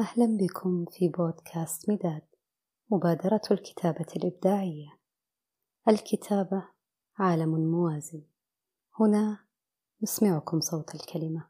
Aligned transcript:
أهلا 0.00 0.36
بكم 0.36 0.84
في 0.84 1.08
بودكاست 1.08 1.90
مداد 1.90 2.22
مبادرة 2.90 3.40
الكتابة 3.50 4.06
الإبداعية. 4.16 4.98
الكتابة 5.88 6.68
عالم 7.18 7.70
موازي 7.70 8.22
هنا 9.00 9.38
نسمعكم 10.02 10.60
صوت 10.60 10.94
الكلمة. 10.94 11.48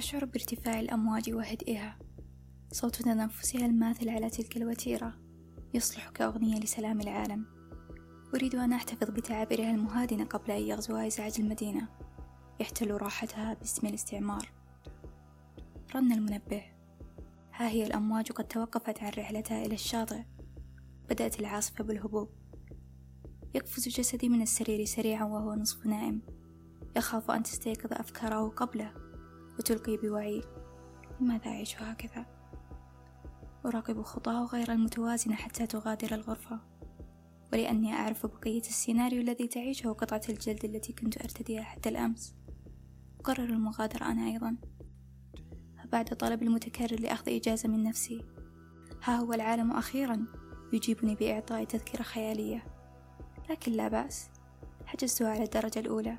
أشعر 0.00 0.24
بارتفاع 0.24 0.80
الأمواج 0.80 1.32
وهدئها. 1.32 1.98
صوت 2.72 3.02
تنفسها 3.02 3.66
الماثل 3.66 4.08
على 4.08 4.30
تلك 4.30 4.56
الوتيرة 4.56 5.14
يصلح 5.74 6.08
كأغنية 6.08 6.60
لسلام 6.60 7.00
العالم. 7.00 7.46
أريد 8.34 8.54
أن 8.54 8.72
أحتفظ 8.72 9.10
بتعابيرها 9.10 9.70
المهادنة 9.70 10.24
قبل 10.24 10.50
أن 10.50 10.62
يغزوها 10.62 11.06
إزعاج 11.06 11.34
المدينة. 11.38 11.88
يحتل 12.60 12.90
راحتها 12.90 13.54
باسم 13.54 13.86
الاستعمار. 13.86 14.52
رن 15.94 16.12
المنبه. 16.12 16.62
ها 17.54 17.68
هي 17.68 17.86
الأمواج 17.86 18.32
قد 18.32 18.44
توقفت 18.44 19.02
عن 19.02 19.12
رحلتها 19.18 19.66
إلى 19.66 19.74
الشاطئ. 19.74 20.22
بدأت 21.10 21.40
العاصفة 21.40 21.84
بالهبوب. 21.84 22.28
يقفز 23.54 23.88
جسدي 23.88 24.28
من 24.28 24.42
السرير 24.42 24.84
سريعا 24.84 25.24
وهو 25.24 25.54
نصف 25.54 25.86
نائم. 25.86 26.22
يخاف 26.96 27.30
أن 27.30 27.42
تستيقظ 27.42 27.92
أفكاره 27.92 28.48
قبله. 28.48 29.09
وتلقي 29.60 29.96
بوعي 29.96 30.42
لماذا 31.20 31.46
أعيش 31.46 31.82
هكذا؟ 31.82 32.26
أراقب 33.66 34.02
خطاه 34.02 34.44
غير 34.44 34.72
المتوازنة 34.72 35.34
حتى 35.34 35.66
تغادر 35.66 36.14
الغرفة 36.14 36.60
ولأني 37.52 37.92
أعرف 37.92 38.26
بقية 38.26 38.60
السيناريو 38.60 39.20
الذي 39.20 39.48
تعيشه 39.48 39.92
قطعة 39.92 40.20
الجلد 40.28 40.64
التي 40.64 40.92
كنت 40.92 41.22
أرتديها 41.22 41.62
حتى 41.62 41.88
الأمس. 41.88 42.34
أقرر 43.20 43.44
المغادرة 43.44 44.04
أنا 44.04 44.26
أيضا. 44.26 44.56
فبعد 45.78 46.04
طلب 46.04 46.42
المتكرر 46.42 47.00
لأخذ 47.00 47.32
إجازة 47.32 47.68
من 47.68 47.82
نفسي. 47.82 48.24
ها 49.04 49.16
هو 49.16 49.32
العالم 49.32 49.72
أخيرا 49.72 50.26
يجيبني 50.72 51.14
بإعطاء 51.14 51.64
تذكرة 51.64 52.02
خيالية. 52.02 52.64
لكن 53.50 53.72
لا 53.72 53.88
بأس 53.88 54.30
حجزت 54.86 55.22
على 55.22 55.44
الدرجة 55.44 55.78
الأولى. 55.78 56.18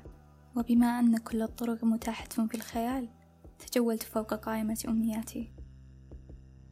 وبما 0.56 0.86
أن 1.00 1.18
كل 1.18 1.42
الطرق 1.42 1.84
متاحة 1.84 2.28
في 2.28 2.54
الخيال 2.54 3.21
تجولت 3.66 4.02
فوق 4.02 4.34
قائمة 4.34 4.84
أمنياتي. 4.88 5.52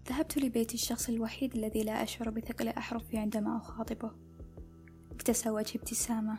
ذهبت 0.08 0.38
لبيت 0.38 0.74
الشخص 0.74 1.08
الوحيد 1.08 1.54
الذي 1.54 1.82
لا 1.82 2.02
أشعر 2.02 2.30
بثقل 2.30 2.68
أحرفي 2.68 3.18
عندما 3.18 3.56
أخاطبه. 3.56 4.10
ابتسى 5.10 5.50
وجهي 5.50 5.74
ابتسامة 5.74 6.38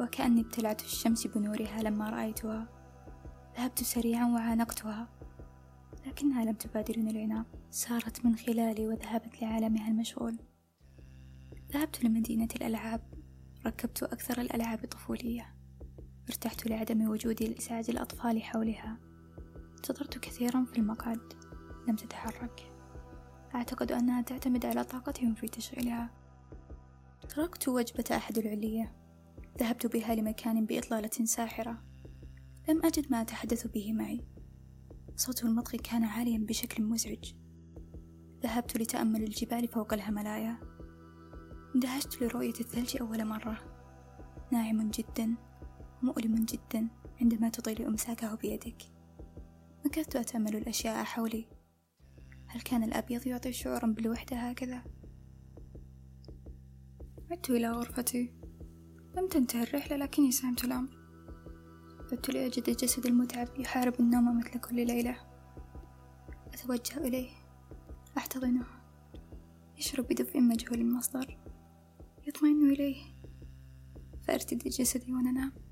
وكأني 0.00 0.40
ابتلعت 0.40 0.84
الشمس 0.84 1.26
بنورها 1.26 1.82
لما 1.82 2.10
رأيتها. 2.10 2.68
ذهبت 3.56 3.82
سريعا 3.82 4.26
وعانقتها 4.26 5.08
لكنها 6.06 6.44
لم 6.44 6.54
تبادرني 6.54 7.10
العناق. 7.10 7.46
سارت 7.70 8.24
من 8.24 8.36
خلالي 8.36 8.88
وذهبت 8.88 9.42
لعالمها 9.42 9.88
المشغول. 9.88 10.38
ذهبت 11.72 12.04
لمدينة 12.04 12.48
الألعاب. 12.56 13.16
ركبت 13.66 14.02
أكثر 14.02 14.40
الألعاب 14.40 14.86
طفولية 14.86 15.54
ارتحت 16.28 16.66
لعدم 16.66 17.08
وجودي 17.08 17.46
لإزعاج 17.46 17.90
الأطفال 17.90 18.42
حولها. 18.42 18.98
انتظرت 19.90 20.18
كثيرا 20.18 20.64
في 20.64 20.78
المقعد. 20.78 21.32
لم 21.88 21.96
تتحرك. 21.96 22.72
أعتقد 23.54 23.92
أنها 23.92 24.22
تعتمد 24.22 24.66
على 24.66 24.84
طاقتهم 24.84 25.34
في 25.34 25.48
تشغيلها. 25.48 26.10
تركت 27.28 27.68
وجبة 27.68 28.04
أحد 28.10 28.38
العلية 28.38 28.96
ذهبت 29.58 29.86
بها 29.86 30.14
لمكان 30.14 30.66
بإطلالة 30.66 31.24
ساحرة. 31.24 31.82
لم 32.68 32.84
أجد 32.84 33.10
ما 33.10 33.20
أتحدث 33.20 33.66
به 33.66 33.92
معي. 33.92 34.24
صوت 35.16 35.44
المضغ 35.44 35.76
كان 35.76 36.04
عاليا 36.04 36.38
بشكل 36.38 36.82
مزعج. 36.82 37.32
ذهبت 38.42 38.76
لتأمل 38.76 39.22
الجبال 39.22 39.68
فوق 39.68 39.92
الهملايا. 39.92 40.60
اندهشت 41.74 42.22
لرؤية 42.22 42.60
الثلج 42.60 42.96
أول 43.00 43.24
مرة. 43.24 43.58
ناعم 44.52 44.90
جدا. 44.90 45.34
مؤلم 46.02 46.34
جدا. 46.34 46.88
عندما 47.20 47.48
تطيل 47.48 47.82
إمساكه 47.82 48.34
بيدك. 48.34 48.95
مكثت 49.86 50.16
أتأمل 50.16 50.56
الأشياء 50.56 51.04
حولي. 51.04 51.48
هل 52.46 52.60
كان 52.60 52.82
الأبيض 52.82 53.26
يعطي 53.26 53.52
شعورا 53.52 53.86
بالوحدة 53.86 54.36
هكذا؟ 54.36 54.84
عدت 57.30 57.50
إلى 57.50 57.70
غرفتي. 57.70 58.34
لم 59.16 59.28
تنتهي 59.28 59.62
الرحلة 59.62 59.96
لكني 59.96 60.32
ساهمت 60.32 60.64
الأمر. 60.64 60.98
بدت 62.00 62.30
لأجد 62.30 62.68
الجسد 62.68 63.06
المتعب 63.06 63.48
يحارب 63.58 64.00
النوم 64.00 64.38
مثل 64.38 64.60
كل 64.60 64.86
ليلة. 64.86 65.16
أتوجه 66.54 66.98
إليه. 66.98 67.30
أحتضنه. 68.16 68.66
يشرب 69.78 70.08
بدفء 70.08 70.40
مجهول 70.40 70.80
المصدر. 70.80 71.38
يطمئن 72.28 72.70
إليه. 72.70 73.02
فأرتدي 74.22 74.68
جسدي 74.68 75.12
وننام. 75.12 75.65